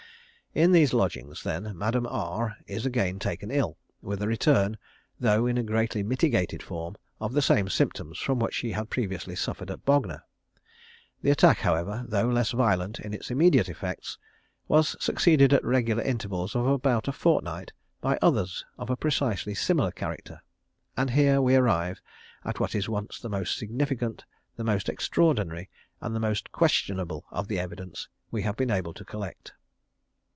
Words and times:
In 0.53 0.73
these 0.73 0.91
lodgings, 0.93 1.43
then, 1.43 1.77
Madame 1.77 2.05
R, 2.05 2.57
is 2.67 2.85
again 2.85 3.19
taken 3.19 3.49
ill 3.49 3.77
with 4.01 4.21
a 4.21 4.27
return, 4.27 4.77
though 5.17 5.45
in 5.47 5.57
a 5.57 5.63
greatly 5.63 6.03
mitigated 6.03 6.61
form, 6.61 6.97
of 7.21 7.31
the 7.31 7.41
same 7.41 7.69
symptoms 7.69 8.19
from 8.19 8.37
which 8.37 8.53
she 8.55 8.73
had 8.73 8.89
previously 8.89 9.33
suffered 9.33 9.71
at 9.71 9.85
Bognor. 9.85 10.23
The 11.21 11.31
attack, 11.31 11.59
however, 11.59 12.03
though 12.05 12.27
less 12.27 12.51
violent 12.51 12.99
in 12.99 13.13
its 13.13 13.31
immediate 13.31 13.69
effects, 13.69 14.17
was 14.67 15.01
succeeded 15.01 15.53
at 15.53 15.63
regular 15.63 16.03
intervals 16.03 16.53
of 16.53 16.67
about 16.67 17.07
a 17.07 17.13
fortnight 17.13 17.71
by 18.01 18.19
others 18.21 18.65
of 18.77 18.89
a 18.89 18.97
precisely 18.97 19.55
similar 19.55 19.91
character. 19.93 20.41
And 20.97 21.11
here 21.11 21.41
we 21.41 21.55
arrive 21.55 22.01
at 22.43 22.59
what 22.59 22.75
is 22.75 22.87
at 22.87 22.89
once 22.89 23.21
the 23.21 23.29
most 23.29 23.57
significant, 23.57 24.25
the 24.57 24.65
most 24.65 24.89
extraordinary, 24.89 25.69
and 26.01 26.13
the 26.13 26.19
most 26.19 26.51
questionable 26.51 27.23
of 27.31 27.47
the 27.47 27.57
evidence 27.57 28.09
we 28.31 28.41
have 28.41 28.57
been 28.57 28.69
able 28.71 28.93
to 28.95 29.05
collect. 29.05 29.53